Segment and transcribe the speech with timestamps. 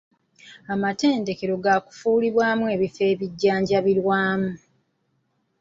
[0.73, 4.51] Amatendekero gaakufuulibwamu ebifo ebijjanjabirwamu.